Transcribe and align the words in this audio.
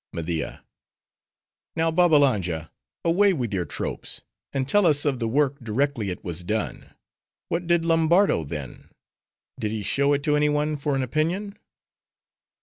MEDIA—Now, 0.13 1.91
Babbalanja, 1.91 2.71
away 3.05 3.33
with 3.33 3.53
your 3.53 3.65
tropes; 3.65 4.21
and 4.51 4.67
tell 4.67 4.87
us 4.87 5.05
of 5.05 5.19
the 5.19 5.27
work, 5.27 5.59
directly 5.59 6.09
it 6.09 6.23
was 6.23 6.43
done. 6.43 6.95
What 7.49 7.67
did 7.67 7.85
Lombardo 7.85 8.43
then? 8.43 8.89
Did 9.59 9.69
he 9.69 9.83
show 9.83 10.13
it 10.13 10.23
to 10.23 10.35
any 10.35 10.49
one 10.49 10.75
for 10.75 10.95
an 10.95 11.03
opinion? 11.03 11.55